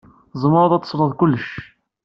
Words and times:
Tzemreḍ 0.31 0.71
ad 0.73 0.81
tesleḍ 0.83 1.11
kullec. 1.19 1.47